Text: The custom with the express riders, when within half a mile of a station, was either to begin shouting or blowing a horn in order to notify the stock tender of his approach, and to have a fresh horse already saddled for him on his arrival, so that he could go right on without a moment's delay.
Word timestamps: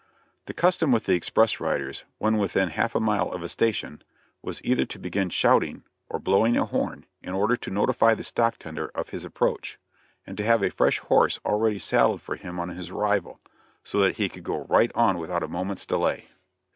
The 0.47 0.53
custom 0.55 0.91
with 0.91 1.05
the 1.05 1.13
express 1.13 1.59
riders, 1.59 2.05
when 2.17 2.39
within 2.39 2.69
half 2.69 2.95
a 2.95 2.99
mile 2.99 3.31
of 3.31 3.43
a 3.43 3.47
station, 3.49 4.01
was 4.41 4.59
either 4.63 4.83
to 4.83 4.97
begin 4.97 5.29
shouting 5.29 5.83
or 6.09 6.17
blowing 6.17 6.57
a 6.57 6.65
horn 6.65 7.05
in 7.21 7.35
order 7.35 7.55
to 7.57 7.69
notify 7.69 8.15
the 8.15 8.23
stock 8.23 8.57
tender 8.57 8.87
of 8.95 9.09
his 9.09 9.25
approach, 9.25 9.77
and 10.25 10.35
to 10.39 10.43
have 10.43 10.63
a 10.63 10.71
fresh 10.71 10.97
horse 10.97 11.39
already 11.45 11.77
saddled 11.77 12.23
for 12.23 12.35
him 12.35 12.59
on 12.59 12.69
his 12.69 12.89
arrival, 12.89 13.39
so 13.83 13.99
that 13.99 14.15
he 14.17 14.27
could 14.27 14.43
go 14.43 14.63
right 14.67 14.91
on 14.95 15.19
without 15.19 15.43
a 15.43 15.47
moment's 15.47 15.85
delay. 15.85 16.29